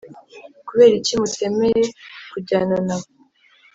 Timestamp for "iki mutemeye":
0.99-1.81